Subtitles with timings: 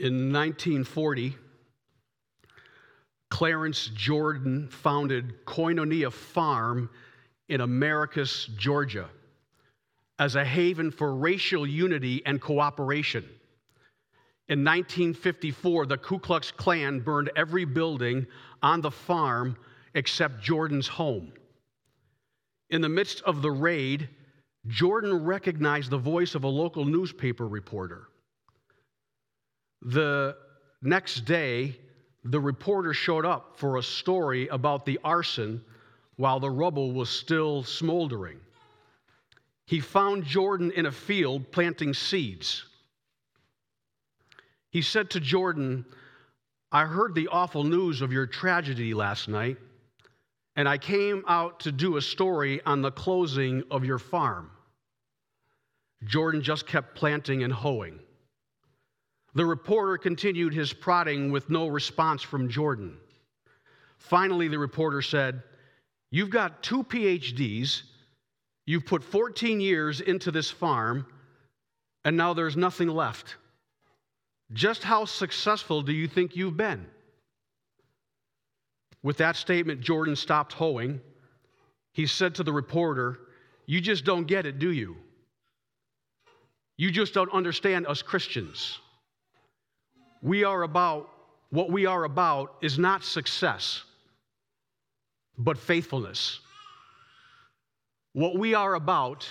[0.00, 1.36] In 1940,
[3.28, 6.88] Clarence Jordan founded Koinonia Farm
[7.50, 9.10] in Americus, Georgia,
[10.18, 13.24] as a haven for racial unity and cooperation.
[14.48, 18.26] In 1954, the Ku Klux Klan burned every building
[18.62, 19.54] on the farm
[19.92, 21.30] except Jordan's home.
[22.70, 24.08] In the midst of the raid,
[24.66, 28.06] Jordan recognized the voice of a local newspaper reporter.
[29.82, 30.36] The
[30.82, 31.76] next day,
[32.24, 35.64] the reporter showed up for a story about the arson
[36.16, 38.38] while the rubble was still smoldering.
[39.64, 42.64] He found Jordan in a field planting seeds.
[44.70, 45.86] He said to Jordan,
[46.72, 49.56] I heard the awful news of your tragedy last night,
[50.56, 54.50] and I came out to do a story on the closing of your farm.
[56.04, 57.98] Jordan just kept planting and hoeing.
[59.34, 62.96] The reporter continued his prodding with no response from Jordan.
[63.98, 65.42] Finally, the reporter said,
[66.10, 67.82] You've got two PhDs,
[68.66, 71.06] you've put 14 years into this farm,
[72.04, 73.36] and now there's nothing left.
[74.52, 76.86] Just how successful do you think you've been?
[79.04, 81.00] With that statement, Jordan stopped hoeing.
[81.92, 83.20] He said to the reporter,
[83.66, 84.96] You just don't get it, do you?
[86.76, 88.80] You just don't understand us Christians
[90.22, 91.10] we are about,
[91.50, 93.82] what we are about is not success,
[95.38, 96.40] but faithfulness.
[98.12, 99.28] What we are about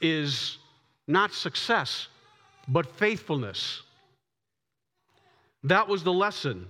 [0.00, 0.58] is
[1.06, 2.08] not success,
[2.68, 3.82] but faithfulness.
[5.62, 6.66] That was the lesson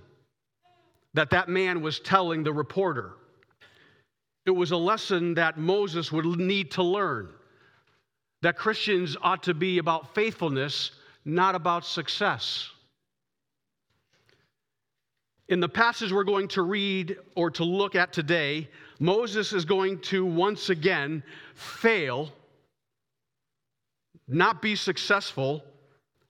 [1.13, 3.13] that that man was telling the reporter.
[4.45, 7.29] It was a lesson that Moses would need to learn
[8.41, 10.91] that Christians ought to be about faithfulness,
[11.23, 12.69] not about success.
[15.47, 18.67] In the passage we're going to read or to look at today,
[18.99, 22.31] Moses is going to once again fail,
[24.27, 25.63] not be successful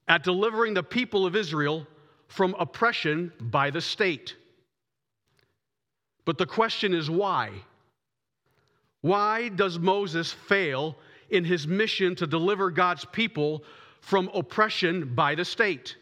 [0.08, 1.88] at delivering the people of Israel
[2.28, 4.36] from oppression by the state.
[6.26, 7.52] But the question is why?
[9.00, 10.98] Why does Moses fail
[11.30, 13.64] in his mission to deliver God's people
[14.02, 15.96] from oppression by the state?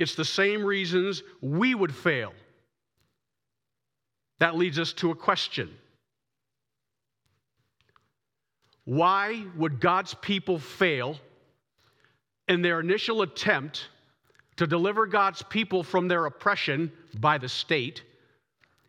[0.00, 2.32] It's the same reasons we would fail.
[4.38, 5.70] That leads us to a question
[8.86, 11.18] Why would God's people fail
[12.48, 13.88] in their initial attempt
[14.56, 18.02] to deliver God's people from their oppression by the state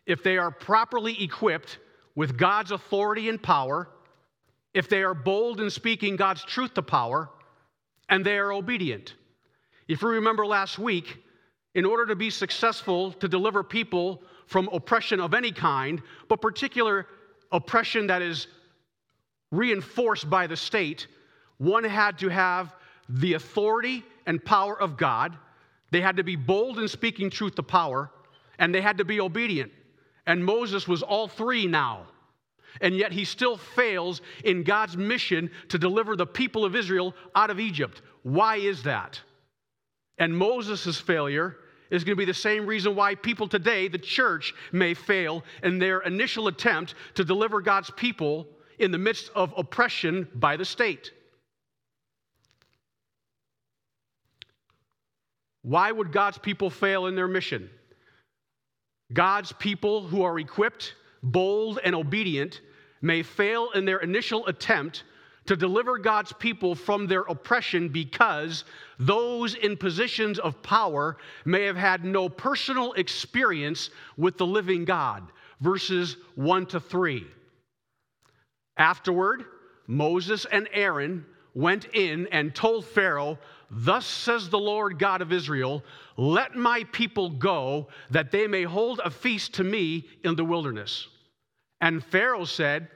[0.06, 1.78] if they are properly equipped
[2.14, 3.88] with God's authority and power,
[4.72, 7.28] if they are bold in speaking God's truth to power,
[8.08, 9.14] and they are obedient?
[9.92, 11.22] If you remember last week,
[11.74, 17.06] in order to be successful to deliver people from oppression of any kind, but particular
[17.52, 18.46] oppression that is
[19.50, 21.08] reinforced by the state,
[21.58, 22.74] one had to have
[23.06, 25.36] the authority and power of God.
[25.90, 28.10] They had to be bold in speaking truth to power,
[28.58, 29.72] and they had to be obedient.
[30.26, 32.06] And Moses was all three now.
[32.80, 37.50] And yet he still fails in God's mission to deliver the people of Israel out
[37.50, 38.00] of Egypt.
[38.22, 39.20] Why is that?
[40.22, 41.56] And Moses' failure
[41.90, 45.80] is going to be the same reason why people today, the church, may fail in
[45.80, 48.46] their initial attempt to deliver God's people
[48.78, 51.10] in the midst of oppression by the state.
[55.62, 57.68] Why would God's people fail in their mission?
[59.12, 60.94] God's people who are equipped,
[61.24, 62.60] bold, and obedient
[63.00, 65.02] may fail in their initial attempt
[65.46, 68.64] to deliver God's people from their oppression because
[68.98, 75.24] those in positions of power may have had no personal experience with the living God.
[75.60, 77.26] Verses 1 to 3.
[78.76, 79.44] Afterward,
[79.86, 83.38] Moses and Aaron went in and told Pharaoh,
[83.70, 85.82] Thus says the Lord God of Israel,
[86.16, 91.08] let my people go, that they may hold a feast to me in the wilderness.
[91.80, 92.88] And Pharaoh said,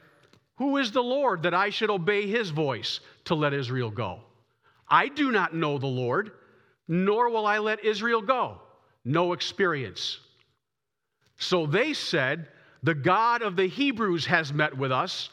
[0.56, 4.20] who is the Lord that I should obey his voice to let Israel go?
[4.88, 6.32] I do not know the Lord,
[6.88, 8.60] nor will I let Israel go.
[9.04, 10.20] No experience.
[11.38, 12.48] So they said,
[12.82, 15.30] The God of the Hebrews has met with us.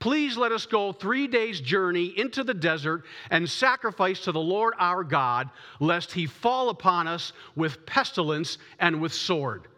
[0.00, 4.74] Please let us go three days' journey into the desert and sacrifice to the Lord
[4.78, 5.48] our God,
[5.80, 9.68] lest he fall upon us with pestilence and with sword.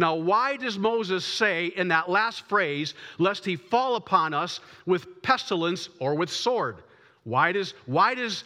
[0.00, 5.20] Now, why does Moses say in that last phrase, lest he fall upon us with
[5.20, 6.78] pestilence or with sword?
[7.24, 8.44] Why does, why does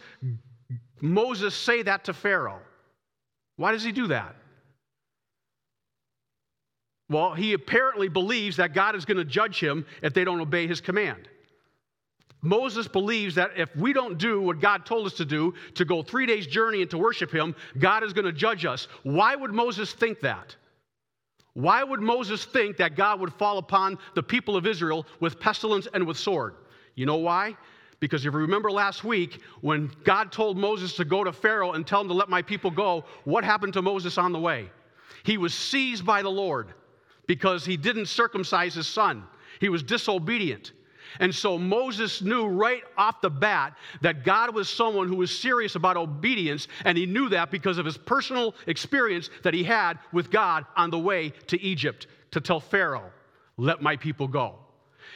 [0.99, 2.59] Moses say that to Pharaoh?
[3.55, 4.35] Why does he do that?
[7.09, 10.67] Well, he apparently believes that God is going to judge him if they don't obey
[10.67, 11.29] his command.
[12.41, 16.03] Moses believes that if we don't do what God told us to do, to go
[16.03, 18.89] three days' journey and to worship him, God is going to judge us.
[19.03, 20.53] Why would Moses think that?
[21.55, 25.87] Why would Moses think that God would fall upon the people of Israel with pestilence
[25.93, 26.55] and with sword?
[26.95, 27.55] You know why?
[28.01, 31.87] Because if you remember last week, when God told Moses to go to Pharaoh and
[31.87, 34.69] tell him to let my people go, what happened to Moses on the way?
[35.23, 36.73] He was seized by the Lord
[37.25, 39.23] because he didn't circumcise his son.
[39.61, 40.73] He was disobedient.
[41.19, 45.75] And so Moses knew right off the bat that God was someone who was serious
[45.75, 50.31] about obedience, and he knew that because of his personal experience that he had with
[50.31, 53.11] God on the way to Egypt to tell Pharaoh,
[53.57, 54.55] Let my people go.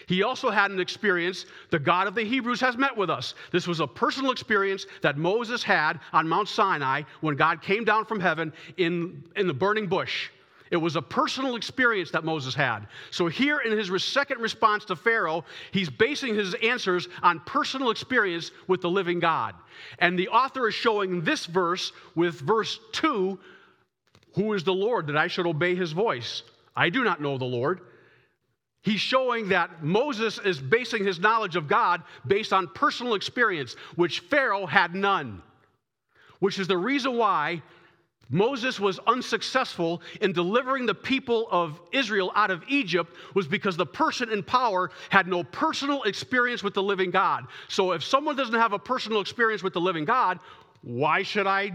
[0.07, 3.36] He also had an experience, the God of the Hebrews has met with us.
[3.51, 8.06] This was a personal experience that Moses had on Mount Sinai when God came down
[8.06, 10.30] from heaven in, in the burning bush.
[10.71, 12.88] It was a personal experience that Moses had.
[13.10, 18.51] So, here in his second response to Pharaoh, he's basing his answers on personal experience
[18.68, 19.56] with the living God.
[19.98, 23.39] And the author is showing this verse with verse 2
[24.36, 26.44] Who is the Lord that I should obey his voice?
[26.75, 27.81] I do not know the Lord.
[28.81, 34.22] He's showing that Moses is basing his knowledge of God based on personal experience, which
[34.22, 35.42] Pharaoh had none.
[36.39, 37.62] Which is the reason why
[38.29, 43.85] Moses was unsuccessful in delivering the people of Israel out of Egypt was because the
[43.85, 47.47] person in power had no personal experience with the living God.
[47.69, 50.39] So if someone doesn't have a personal experience with the living God,
[50.81, 51.71] why should I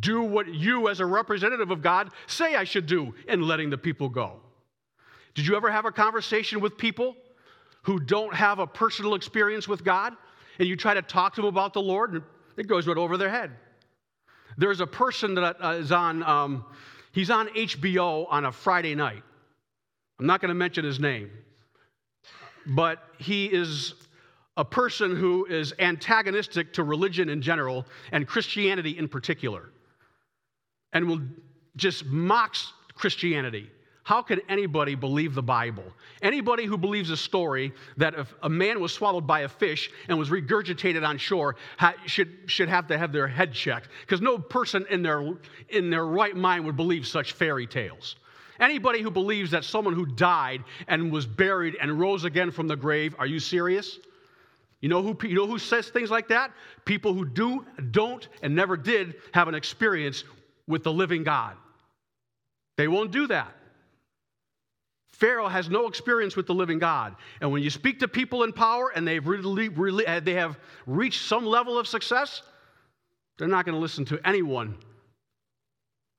[0.00, 3.78] do what you as a representative of God say I should do in letting the
[3.78, 4.40] people go?
[5.34, 7.14] Did you ever have a conversation with people
[7.82, 10.14] who don't have a personal experience with God
[10.58, 12.22] and you try to talk to them about the Lord and
[12.56, 13.52] it goes right over their head?
[14.58, 16.64] There's a person that uh, on, um,
[17.12, 19.22] he's on HBO on a Friday night.
[20.18, 21.30] I'm not going to mention his name,
[22.66, 23.94] but he is
[24.56, 29.70] a person who is antagonistic to religion in general and Christianity in particular,
[30.94, 31.20] and will
[31.76, 33.70] just mocks Christianity.
[34.06, 35.82] How can anybody believe the Bible?
[36.22, 40.16] Anybody who believes a story that if a man was swallowed by a fish and
[40.16, 44.38] was regurgitated on shore ha- should, should have to have their head checked, because no
[44.38, 45.34] person in their,
[45.70, 48.14] in their right mind would believe such fairy tales.
[48.60, 52.76] Anybody who believes that someone who died and was buried and rose again from the
[52.76, 53.98] grave, are you serious?
[54.82, 56.52] You know who, you know who says things like that?
[56.84, 60.22] People who do, don't, and never did have an experience
[60.68, 61.56] with the living God.
[62.76, 63.52] They won't do that.
[65.18, 67.16] Pharaoh has no experience with the living God.
[67.40, 70.58] And when you speak to people in power and they've really, really, uh, they have
[70.86, 72.42] reached some level of success,
[73.38, 74.76] they're not going to listen to anyone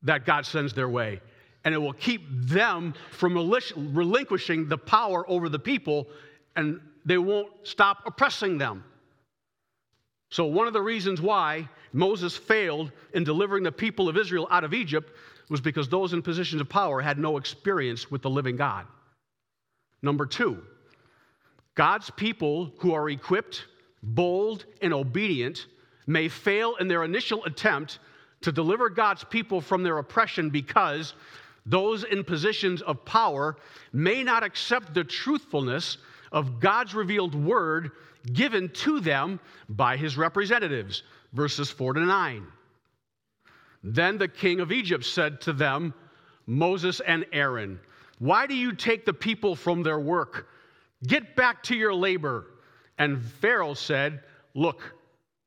[0.02, 1.22] that God sends their way.
[1.64, 6.08] And it will keep them from relinquishing the power over the people,
[6.56, 8.84] and they won't stop oppressing them.
[10.32, 14.64] So, one of the reasons why Moses failed in delivering the people of Israel out
[14.64, 15.12] of Egypt
[15.50, 18.86] was because those in positions of power had no experience with the living God.
[20.02, 20.62] Number two,
[21.76, 23.66] God's people who are equipped,
[24.04, 25.68] bold, and obedient
[26.06, 28.00] may fail in their initial attempt
[28.42, 31.14] to deliver God's people from their oppression because
[31.66, 33.58] those in positions of power
[33.92, 35.98] may not accept the truthfulness
[36.32, 37.92] of God's revealed word
[38.34, 41.04] given to them by his representatives.
[41.34, 42.48] Verses 4 to 9.
[43.84, 45.94] Then the king of Egypt said to them,
[46.46, 47.80] Moses and Aaron,
[48.20, 50.48] Why do you take the people from their work?
[51.06, 52.48] Get back to your labor.
[52.98, 54.24] And Pharaoh said,
[54.56, 54.96] Look,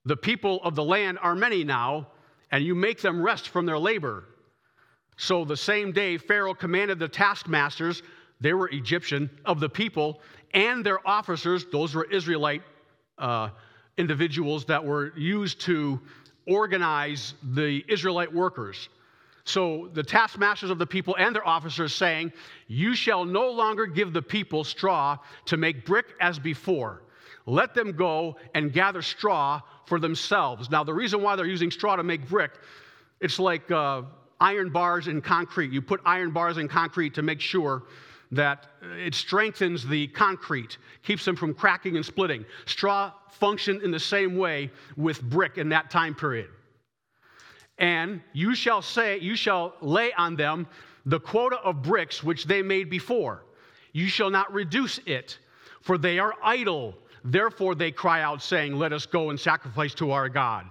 [0.05, 2.09] the people of the land are many now,
[2.51, 4.25] and you make them rest from their labor.
[5.17, 8.03] So the same day, Pharaoh commanded the taskmasters,
[8.41, 10.23] they were Egyptian, of the people,
[10.55, 12.63] and their officers, those were Israelite
[13.19, 13.51] uh,
[13.99, 16.01] individuals that were used to
[16.47, 18.89] organize the Israelite workers.
[19.45, 22.33] So the taskmasters of the people and their officers saying,
[22.69, 27.03] You shall no longer give the people straw to make brick as before.
[27.47, 30.71] Let them go and gather straw for themselves.
[30.71, 32.53] Now, the reason why they're using straw to make brick,
[33.21, 34.03] it's like uh,
[34.41, 35.73] iron bars in concrete.
[35.73, 37.83] You put iron bars in concrete to make sure
[38.33, 42.45] that it strengthens the concrete, keeps them from cracking and splitting.
[42.67, 46.49] Straw functioned in the same way with brick in that time period.
[47.79, 50.67] And you shall say, you shall lay on them
[51.07, 53.43] the quota of bricks which they made before.
[53.93, 55.39] You shall not reduce it,
[55.81, 56.95] for they are idle.
[57.25, 60.67] Therefore they cry out, saying, Let us go and sacrifice to our God.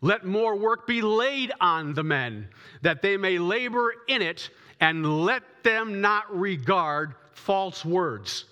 [0.00, 2.48] Let more work be laid on the men,
[2.82, 8.44] that they may labor in it, and let them not regard false words.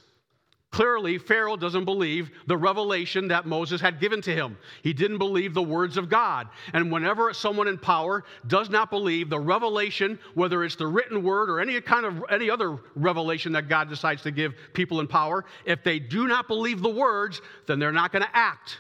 [0.75, 4.59] Clearly, Pharaoh doesn't believe the revelation that Moses had given to him.
[4.83, 6.49] He didn't believe the words of God.
[6.73, 11.49] And whenever someone in power does not believe the revelation, whether it's the written word
[11.49, 15.45] or any kind of any other revelation that God decides to give people in power,
[15.65, 18.79] if they do not believe the words, then they're not going to act.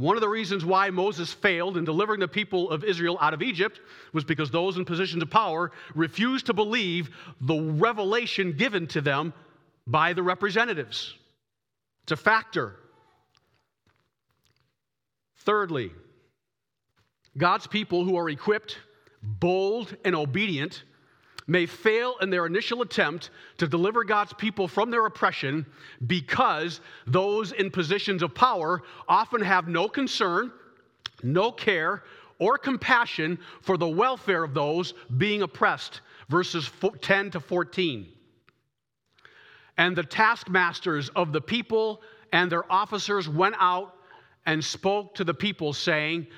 [0.00, 3.42] One of the reasons why Moses failed in delivering the people of Israel out of
[3.42, 3.80] Egypt
[4.14, 7.10] was because those in positions of power refused to believe
[7.42, 9.34] the revelation given to them
[9.86, 11.14] by the representatives.
[12.04, 12.76] It's a factor.
[15.40, 15.92] Thirdly,
[17.36, 18.78] God's people who are equipped,
[19.22, 20.82] bold, and obedient
[21.50, 25.66] may fail in their initial attempt to deliver God's people from their oppression
[26.06, 30.52] because those in positions of power often have no concern,
[31.24, 32.04] no care,
[32.38, 36.02] or compassion for the welfare of those being oppressed.
[36.28, 38.06] Verses 10 to 14.
[39.76, 42.00] And the taskmasters of the people
[42.32, 43.96] and their officers went out
[44.46, 46.28] and spoke to the people, saying,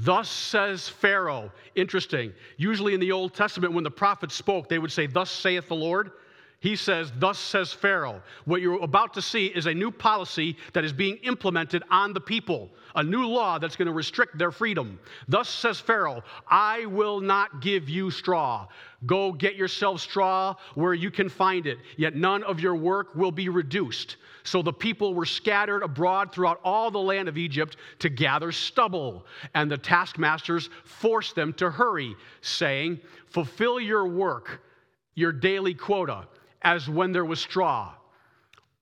[0.00, 1.50] Thus says Pharaoh.
[1.74, 2.34] Interesting.
[2.58, 5.76] Usually in the Old Testament, when the prophets spoke, they would say, Thus saith the
[5.76, 6.10] Lord.
[6.60, 8.22] He says, Thus says Pharaoh.
[8.46, 12.20] What you're about to see is a new policy that is being implemented on the
[12.20, 14.98] people, a new law that's going to restrict their freedom.
[15.28, 18.66] Thus says Pharaoh, I will not give you straw.
[19.04, 23.32] Go get yourself straw where you can find it, yet none of your work will
[23.32, 24.16] be reduced.
[24.42, 29.26] So the people were scattered abroad throughout all the land of Egypt to gather stubble.
[29.54, 34.62] And the taskmasters forced them to hurry, saying, Fulfill your work,
[35.14, 36.26] your daily quota
[36.62, 37.94] as when there was straw.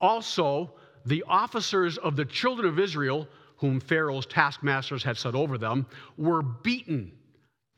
[0.00, 0.72] Also,
[1.06, 6.42] the officers of the children of Israel, whom Pharaoh's taskmasters had set over them, were
[6.42, 7.12] beaten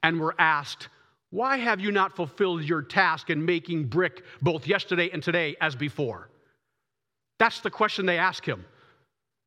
[0.03, 0.89] and were asked,
[1.31, 5.75] Why have you not fulfilled your task in making brick both yesterday and today as
[5.75, 6.31] before?
[7.39, 8.65] That's the question they ask him.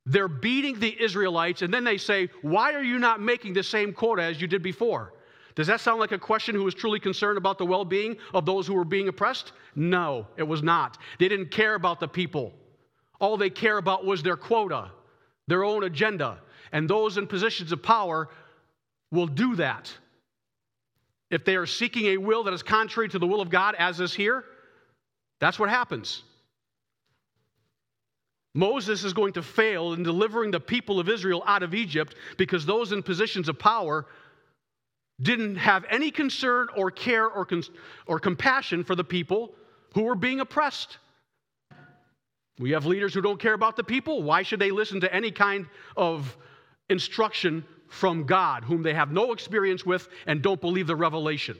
[0.06, 3.94] They're beating the Israelites, and then they say, Why are you not making the same
[3.94, 5.14] quota as you did before?
[5.60, 8.46] Does that sound like a question who was truly concerned about the well being of
[8.46, 9.52] those who were being oppressed?
[9.76, 10.98] No, it was not.
[11.20, 12.54] They didn't care about the people.
[13.20, 14.90] All they care about was their quota,
[15.48, 16.38] their own agenda.
[16.72, 18.30] And those in positions of power
[19.12, 19.94] will do that.
[21.30, 24.00] If they are seeking a will that is contrary to the will of God, as
[24.00, 24.46] is here,
[25.42, 26.24] that's what happens.
[28.56, 32.66] Moses is going to fail in delivering the people of Israel out of Egypt because
[32.66, 34.06] those in positions of power
[35.22, 37.48] didn't have any concern or care or,
[38.08, 39.54] or compassion for the people
[39.94, 40.98] who were being oppressed.
[42.58, 44.22] We have leaders who don't care about the people.
[44.24, 46.38] Why should they listen to any kind of
[46.90, 51.58] instruction from God, whom they have no experience with and don't believe the revelation?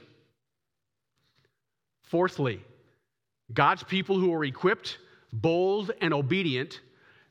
[2.04, 2.62] Fourthly,
[3.54, 4.98] God's people who are equipped,
[5.32, 6.82] bold, and obedient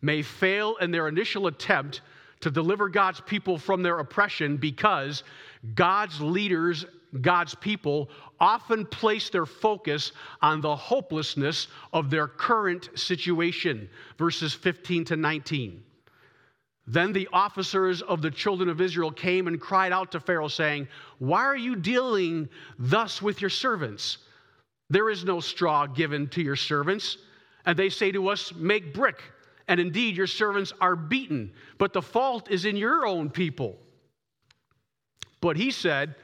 [0.03, 2.01] may fail in their initial attempt
[2.41, 5.25] to deliver God's people from their oppression because
[5.75, 6.87] God's leaders,
[7.21, 8.11] God's people,
[8.41, 10.12] often place their focus
[10.43, 13.88] on the hopelessness of their current situation.
[14.19, 15.83] Verses 15 to 19.
[16.87, 20.88] Then the officers of the children of Israel came and cried out to Pharaoh, saying,
[21.19, 22.49] Why are you dealing
[22.79, 24.19] thus with your servants?
[24.88, 27.19] There is no straw given to your servants.
[27.67, 29.23] And they say to us, Make brick.
[29.69, 33.79] And indeed, your servants are beaten, but the fault is in your own people.
[35.40, 36.14] But he said,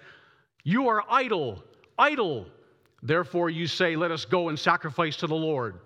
[0.62, 1.62] You are idle,
[1.99, 2.47] idle.
[3.02, 5.80] Therefore, you say, Let us go and sacrifice to the Lord.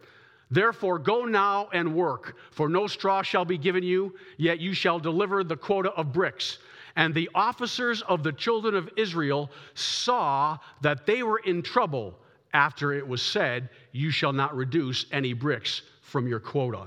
[0.50, 4.98] Therefore, go now and work, for no straw shall be given you, yet you shall
[4.98, 6.58] deliver the quota of bricks.
[6.96, 12.18] And the officers of the children of Israel saw that they were in trouble
[12.54, 16.86] after it was said, You shall not reduce any bricks from your quota.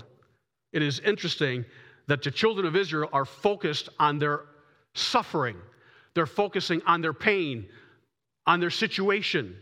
[0.74, 1.64] It is interesting
[2.08, 4.46] that the children of Israel are focused on their
[4.96, 5.58] suffering
[6.14, 7.68] they're focusing on their pain,
[8.46, 9.56] on their situation.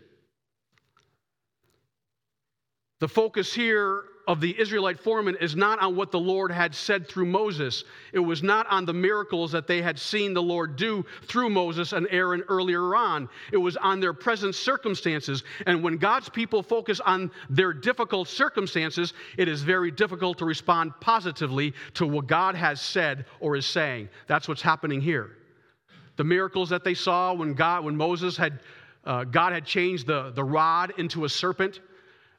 [3.00, 7.08] The focus here of the Israelite foreman is not on what the Lord had said
[7.08, 7.84] through Moses.
[8.13, 11.94] It was not on the miracles that they had seen the Lord do through Moses
[11.94, 13.27] and Aaron earlier on.
[13.51, 15.44] It was on their present circumstances.
[15.65, 20.91] And when God's people focus on their difficult circumstances, it is very difficult to respond
[21.01, 24.10] positively to what God has said or is saying.
[24.27, 25.38] That's what's happening here
[26.20, 28.60] the miracles that they saw when God, when Moses had,
[29.06, 31.80] uh, God had changed the, the rod into a serpent,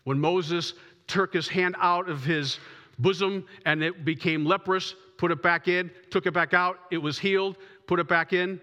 [0.05, 0.75] when Moses
[1.07, 2.59] took his hand out of his
[2.99, 7.19] bosom and it became leprous, put it back in, took it back out, it was
[7.19, 7.57] healed,
[7.87, 8.61] Put it back in.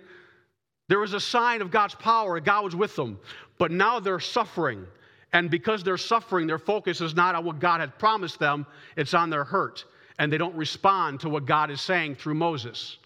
[0.88, 3.20] There was a sign of God's power, God was with them.
[3.58, 4.86] But now they're suffering.
[5.34, 9.14] And because they're suffering, their focus is not on what God had promised them, it's
[9.14, 9.84] on their hurt.
[10.18, 13.00] And they don't respond to what God is saying through Moses.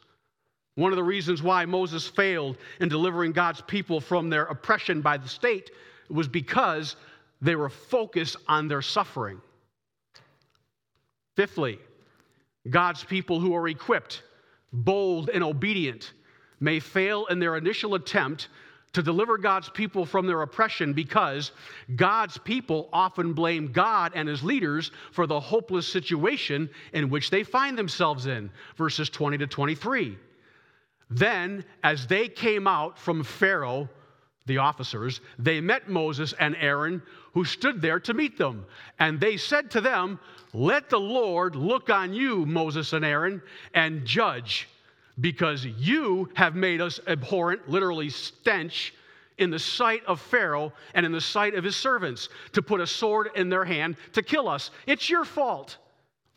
[0.76, 5.18] One of the reasons why Moses failed in delivering God's people from their oppression by
[5.18, 5.72] the state
[6.10, 6.96] was because
[7.42, 9.42] they were focused on their suffering.
[11.36, 11.80] Fifthly,
[12.70, 14.24] God's people who are equipped,
[14.72, 16.14] bold, and obedient
[16.60, 18.48] may fail in their initial attempt
[18.94, 21.52] to deliver God's people from their oppression because
[21.96, 27.44] God's people often blame God and his leaders for the hopeless situation in which they
[27.44, 28.52] find themselves in.
[28.78, 30.18] Verses 20 to 23.
[31.12, 33.90] Then, as they came out from Pharaoh,
[34.46, 37.02] the officers, they met Moses and Aaron,
[37.34, 38.66] who stood there to meet them.
[38.98, 40.20] And they said to them,
[40.54, 43.42] Let the Lord look on you, Moses and Aaron,
[43.74, 44.68] and judge
[45.20, 48.94] because you have made us abhorrent, literally stench,
[49.38, 52.88] in the sight of Pharaoh and in the sight of his servants, to put a
[52.88, 54.72] sword in their hand to kill us.
[54.86, 55.78] It's your fault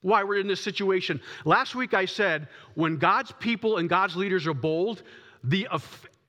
[0.05, 1.21] why we're in this situation.
[1.45, 5.03] Last week I said when God's people and God's leaders are bold
[5.43, 5.67] the,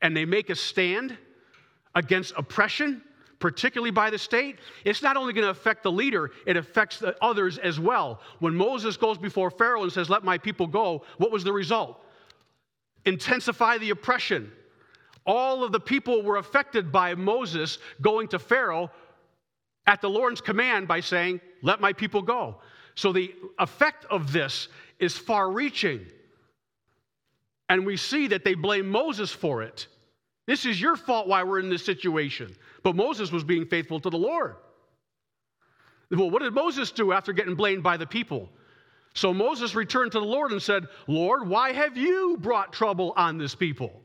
[0.02, 1.18] and they make a stand
[1.94, 3.02] against oppression,
[3.40, 7.16] particularly by the state, it's not only going to affect the leader, it affects the
[7.22, 8.20] others as well.
[8.40, 12.02] When Moses goes before Pharaoh and says, Let my people go, what was the result?
[13.06, 14.52] intensify the oppression.
[15.26, 18.92] All of the people were affected by Moses going to Pharaoh
[19.88, 22.58] at the Lord's command by saying, Let my people go.
[22.96, 26.06] So the effect of this is far reaching.
[27.70, 29.88] And we see that they blame Moses for it.
[30.48, 32.56] This is your fault why we're in this situation.
[32.84, 34.56] But Moses was being faithful to the Lord.
[36.12, 38.50] Well, what did Moses do after getting blamed by the people?
[39.16, 43.38] So Moses returned to the Lord and said, Lord, why have you brought trouble on
[43.38, 44.02] this people?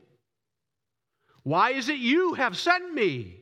[1.42, 3.39] Why is it you have sent me?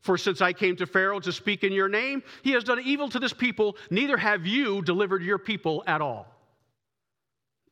[0.00, 3.08] For since I came to Pharaoh to speak in your name, he has done evil
[3.10, 6.26] to this people, neither have you delivered your people at all.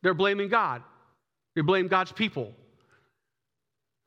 [0.01, 0.83] They're blaming God.
[1.55, 2.53] They blame God's people.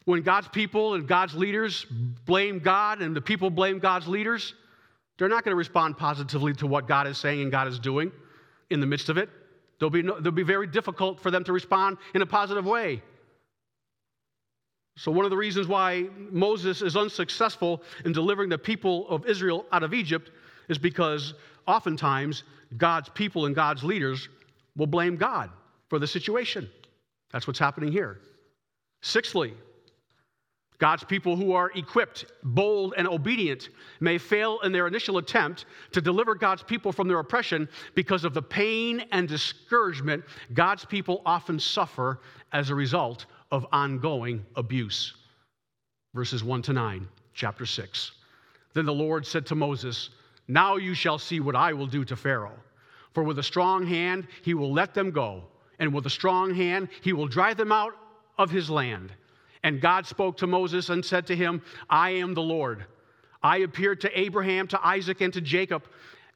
[0.04, 1.86] When God's people and God's leaders
[2.24, 4.54] blame God and the people blame God's leaders,
[5.18, 8.12] they're not going to respond positively to what God is saying and God is doing
[8.70, 9.28] in the midst of it.
[9.78, 13.02] There'll be, no, there'll be very difficult for them to respond in a positive way.
[15.00, 19.64] So, one of the reasons why Moses is unsuccessful in delivering the people of Israel
[19.72, 20.30] out of Egypt
[20.68, 21.32] is because
[21.66, 22.42] oftentimes
[22.76, 24.28] God's people and God's leaders
[24.76, 25.48] will blame God
[25.88, 26.68] for the situation.
[27.32, 28.18] That's what's happening here.
[29.00, 29.54] Sixthly,
[30.76, 36.02] God's people who are equipped, bold, and obedient may fail in their initial attempt to
[36.02, 41.58] deliver God's people from their oppression because of the pain and discouragement God's people often
[41.58, 42.20] suffer
[42.52, 45.14] as a result of ongoing abuse.
[46.14, 48.12] Verses 1 to 9, chapter 6.
[48.74, 50.10] Then the Lord said to Moses,
[50.48, 52.58] Now you shall see what I will do to Pharaoh.
[53.12, 55.44] For with a strong hand he will let them go,
[55.78, 57.94] and with a strong hand he will drive them out
[58.38, 59.12] of his land.
[59.62, 62.86] And God spoke to Moses and said to him, I am the Lord.
[63.42, 65.82] I appeared to Abraham, to Isaac, and to Jacob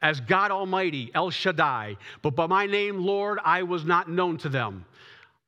[0.05, 4.50] as God Almighty, El Shaddai, but by my name, Lord, I was not known to
[4.50, 4.85] them.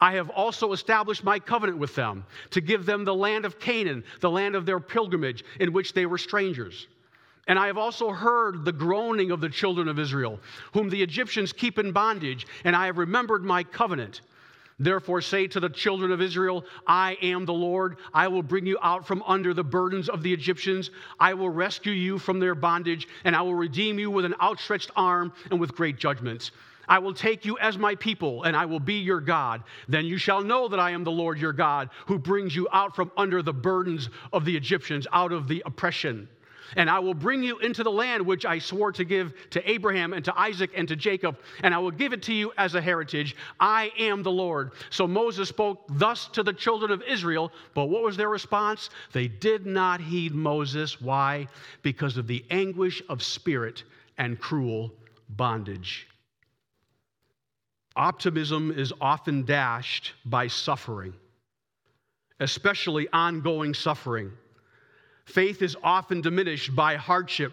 [0.00, 4.04] I have also established my covenant with them to give them the land of Canaan,
[4.20, 6.86] the land of their pilgrimage, in which they were strangers.
[7.48, 10.40] And I have also heard the groaning of the children of Israel,
[10.74, 14.20] whom the Egyptians keep in bondage, and I have remembered my covenant.
[14.78, 17.96] Therefore, say to the children of Israel, I am the Lord.
[18.12, 20.90] I will bring you out from under the burdens of the Egyptians.
[21.18, 24.90] I will rescue you from their bondage, and I will redeem you with an outstretched
[24.94, 26.50] arm and with great judgments.
[26.88, 29.62] I will take you as my people, and I will be your God.
[29.88, 32.94] Then you shall know that I am the Lord your God, who brings you out
[32.94, 36.28] from under the burdens of the Egyptians, out of the oppression.
[36.74, 40.12] And I will bring you into the land which I swore to give to Abraham
[40.12, 42.80] and to Isaac and to Jacob, and I will give it to you as a
[42.80, 43.36] heritage.
[43.60, 44.72] I am the Lord.
[44.90, 48.90] So Moses spoke thus to the children of Israel, but what was their response?
[49.12, 51.00] They did not heed Moses.
[51.00, 51.46] Why?
[51.82, 53.84] Because of the anguish of spirit
[54.18, 54.92] and cruel
[55.30, 56.08] bondage.
[57.96, 61.14] Optimism is often dashed by suffering,
[62.40, 64.32] especially ongoing suffering.
[65.24, 67.52] Faith is often diminished by hardship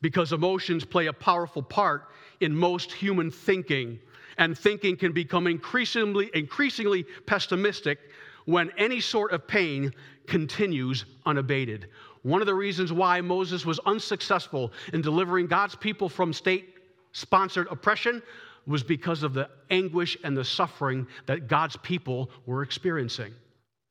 [0.00, 2.08] because emotions play a powerful part
[2.40, 4.00] in most human thinking,
[4.36, 8.00] and thinking can become increasingly, increasingly pessimistic
[8.46, 9.92] when any sort of pain
[10.26, 11.88] continues unabated.
[12.22, 16.74] One of the reasons why Moses was unsuccessful in delivering God's people from state
[17.12, 18.22] sponsored oppression
[18.66, 23.32] was because of the anguish and the suffering that God's people were experiencing.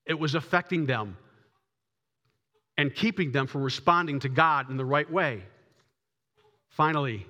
[0.05, 1.17] It was affecting them
[2.77, 5.43] and keeping them from responding to God in the right way.
[6.69, 7.25] Finally,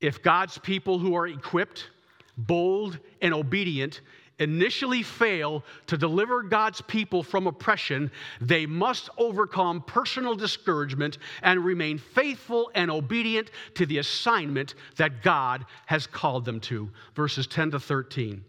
[0.00, 1.88] if God's people who are equipped,
[2.36, 4.02] bold, and obedient
[4.38, 11.98] initially fail to deliver God's people from oppression, they must overcome personal discouragement and remain
[11.98, 16.90] faithful and obedient to the assignment that God has called them to.
[17.14, 18.44] Verses 10 to 13.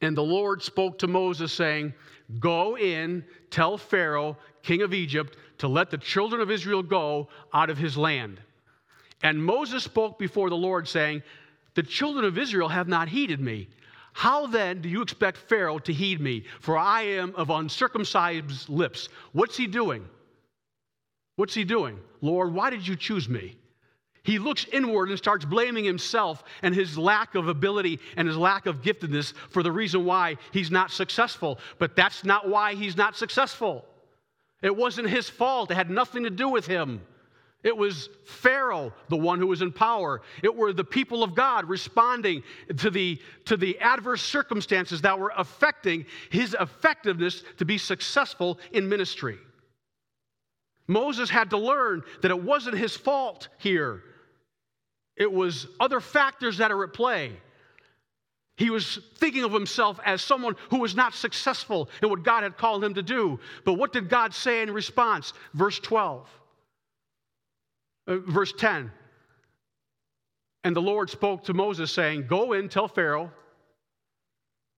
[0.00, 1.94] And the Lord spoke to Moses, saying,
[2.40, 7.70] Go in, tell Pharaoh, king of Egypt, to let the children of Israel go out
[7.70, 8.40] of his land.
[9.22, 11.22] And Moses spoke before the Lord, saying,
[11.74, 13.68] The children of Israel have not heeded me.
[14.16, 16.44] How then do you expect Pharaoh to heed me?
[16.60, 19.10] For I am of uncircumcised lips.
[19.32, 20.08] What's he doing?
[21.36, 21.98] What's he doing?
[22.22, 23.58] Lord, why did you choose me?
[24.22, 28.64] He looks inward and starts blaming himself and his lack of ability and his lack
[28.64, 31.58] of giftedness for the reason why he's not successful.
[31.78, 33.84] But that's not why he's not successful.
[34.62, 37.02] It wasn't his fault, it had nothing to do with him.
[37.66, 40.22] It was Pharaoh, the one who was in power.
[40.44, 42.44] It were the people of God responding
[42.76, 48.88] to the, to the adverse circumstances that were affecting his effectiveness to be successful in
[48.88, 49.38] ministry.
[50.86, 54.04] Moses had to learn that it wasn't his fault here,
[55.16, 57.32] it was other factors that are at play.
[58.58, 62.56] He was thinking of himself as someone who was not successful in what God had
[62.56, 63.40] called him to do.
[63.64, 65.32] But what did God say in response?
[65.52, 66.28] Verse 12.
[68.06, 68.90] Uh, verse 10
[70.64, 73.30] And the Lord spoke to Moses, saying, Go in, tell Pharaoh,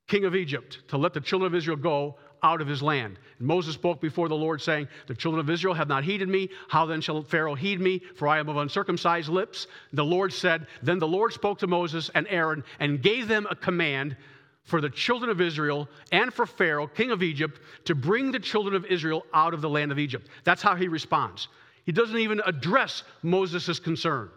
[0.07, 3.19] king of Egypt, to let the children of Israel go out of his land.
[3.39, 6.51] And Moses spoke before the Lord, saying, The children of Israel have not heeded me.
[6.69, 8.01] How then shall Pharaoh heed me?
[8.15, 9.67] For I am of uncircumcised lips.
[9.93, 13.57] The Lord said, Then the Lord spoke to Moses and Aaron and gave them a
[13.57, 14.17] command
[14.63, 18.77] for the children of Israel and for Pharaoh, king of Egypt, to bring the children
[18.77, 20.29] of Israel out of the land of Egypt.
[20.45, 21.49] That's how he responds.
[21.89, 24.29] He doesn't even address Moses' concern.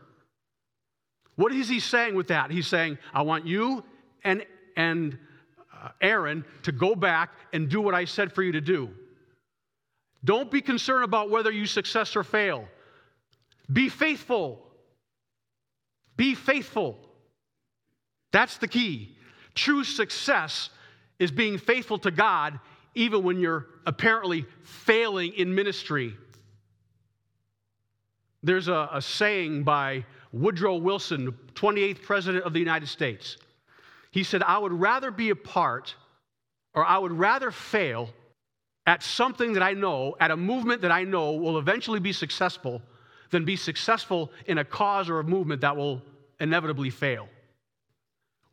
[1.35, 2.49] What is he saying with that?
[2.49, 3.83] He's saying, I want you
[4.23, 4.45] and,
[4.77, 5.17] and
[5.83, 8.89] uh, Aaron to go back and do what I said for you to do.
[10.23, 12.63] Don't be concerned about whether you success or fail.
[13.73, 14.65] Be faithful.
[16.15, 16.99] Be faithful.
[18.31, 19.17] That's the key.
[19.55, 20.69] True success
[21.19, 22.61] is being faithful to God
[22.95, 26.15] even when you're apparently failing in ministry
[28.43, 33.37] there's a, a saying by Woodrow Wilson, 28th President of the United States.
[34.11, 35.95] He said, I would rather be a part,
[36.73, 38.09] or I would rather fail
[38.87, 42.81] at something that I know, at a movement that I know will eventually be successful,
[43.29, 46.01] than be successful in a cause or a movement that will
[46.39, 47.29] inevitably fail.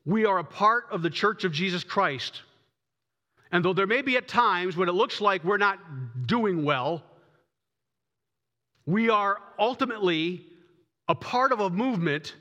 [0.05, 2.43] We are a part of the church of Jesus Christ.
[3.51, 5.79] And though there may be at times when it looks like we're not
[6.27, 7.03] doing well,
[8.89, 10.47] we are ultimately
[11.09, 12.35] a part of a movement,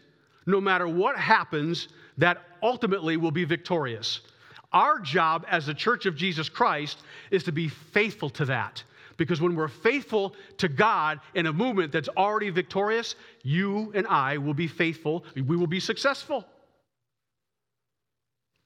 [0.45, 4.21] no matter what happens, that ultimately will be victorious.
[4.71, 6.99] Our job as the church of Jesus Christ
[7.31, 8.81] is to be faithful to that.
[9.17, 14.37] Because when we're faithful to God in a movement that's already victorious, you and I
[14.37, 15.25] will be faithful.
[15.35, 16.45] We will be successful.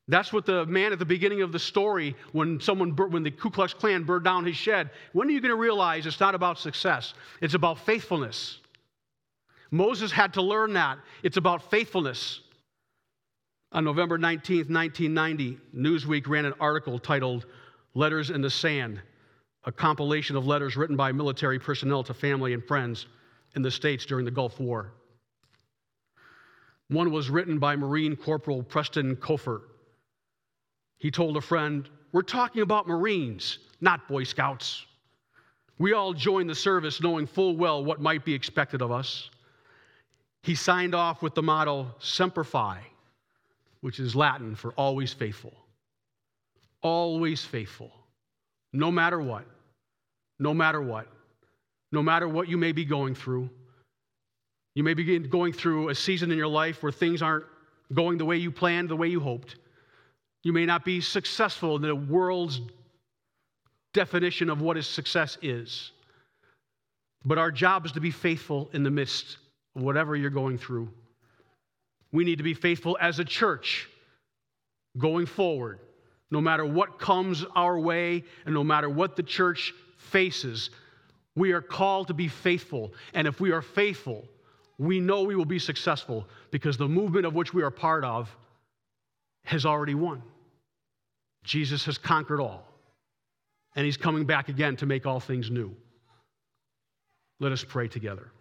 [0.08, 3.50] That's what the man at the beginning of the story, when someone, when the Ku
[3.50, 6.60] Klux Klan burned down his shed, when are you going to realize it's not about
[6.60, 7.14] success?
[7.40, 8.60] It's about faithfulness.
[9.72, 10.98] Moses had to learn that.
[11.24, 12.42] It's about faithfulness.
[13.72, 17.46] On November 19th, 1990, Newsweek ran an article titled
[17.94, 19.02] Letters in the Sand,
[19.64, 23.06] a compilation of letters written by military personnel to family and friends
[23.56, 24.92] in the States during the Gulf War.
[26.90, 29.62] One was written by Marine Corporal Preston Kofer.
[31.02, 34.86] He told a friend, We're talking about Marines, not Boy Scouts.
[35.80, 39.32] We all joined the service knowing full well what might be expected of us.
[40.44, 42.84] He signed off with the motto Semper Fi,
[43.82, 45.54] which is Latin for always faithful.
[46.84, 47.92] Always faithful.
[48.72, 49.46] No matter what.
[50.38, 51.08] No matter what.
[51.92, 53.50] No matter what you may be going through.
[54.76, 57.46] You may be going through a season in your life where things aren't
[57.92, 59.56] going the way you planned, the way you hoped.
[60.44, 62.62] You may not be successful in the world's
[63.94, 65.92] definition of what is success is.
[67.24, 69.38] But our job is to be faithful in the midst
[69.76, 70.90] of whatever you're going through.
[72.12, 73.88] We need to be faithful as a church
[74.98, 75.80] going forward,
[76.32, 80.72] no matter what comes our way and no matter what the church faces.
[81.36, 82.94] We are called to be faithful.
[83.14, 84.28] And if we are faithful,
[84.78, 88.36] we know we will be successful because the movement of which we are part of
[89.46, 90.22] has already won.
[91.44, 92.64] Jesus has conquered all,
[93.76, 95.76] and he's coming back again to make all things new.
[97.40, 98.32] Let us pray together.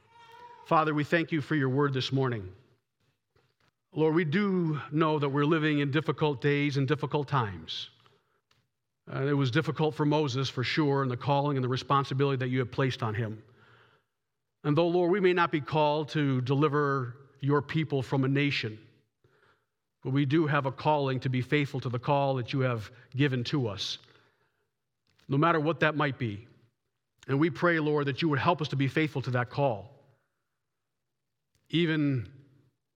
[0.66, 2.46] Father, we thank you for your word this morning.
[3.92, 7.88] Lord, we do know that we're living in difficult days and difficult times.
[9.12, 12.48] Uh, it was difficult for Moses, for sure, and the calling and the responsibility that
[12.48, 13.42] you have placed on him.
[14.62, 18.78] And though, Lord, we may not be called to deliver your people from a nation,
[20.02, 22.90] but we do have a calling to be faithful to the call that you have
[23.16, 23.98] given to us,
[25.28, 26.46] no matter what that might be.
[27.28, 29.90] And we pray, Lord, that you would help us to be faithful to that call,
[31.68, 32.28] even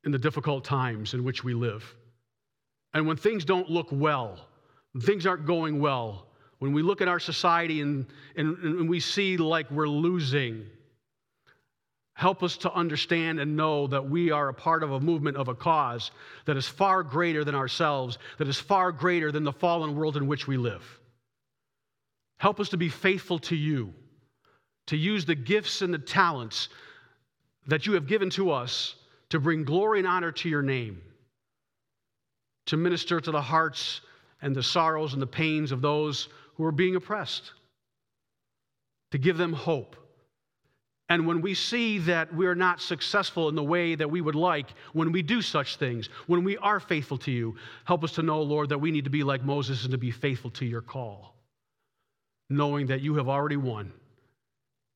[0.04, 1.94] in the difficult times in which we live.
[2.94, 4.38] And when things don't look well,
[5.02, 6.26] things aren't going well,
[6.58, 10.64] when we look at our society and, and, and we see like we're losing,
[12.14, 15.48] help us to understand and know that we are a part of a movement, of
[15.48, 16.12] a cause
[16.46, 20.26] that is far greater than ourselves, that is far greater than the fallen world in
[20.26, 21.00] which we live.
[22.38, 23.92] Help us to be faithful to you,
[24.86, 26.68] to use the gifts and the talents
[27.66, 28.94] that you have given to us
[29.30, 31.00] to bring glory and honor to your name,
[32.66, 34.00] to minister to the hearts
[34.40, 37.52] and the sorrows and the pains of those who are being oppressed,
[39.10, 39.96] to give them hope.
[41.14, 44.74] And when we see that we're not successful in the way that we would like,
[44.94, 48.42] when we do such things, when we are faithful to you, help us to know,
[48.42, 51.36] Lord, that we need to be like Moses and to be faithful to your call,
[52.50, 53.92] knowing that you have already won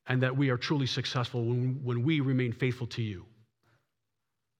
[0.07, 3.25] and that we are truly successful when, when we remain faithful to you.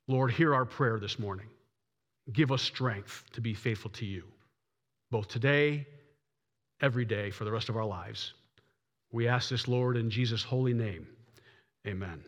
[0.08, 1.50] Lord, hear our prayer this morning.
[2.32, 4.24] Give us strength to be faithful to you,
[5.12, 5.86] both today,
[6.82, 8.34] every day, for the rest of our lives.
[9.12, 11.06] We ask this, Lord, in Jesus' holy name.
[11.88, 12.24] Amen.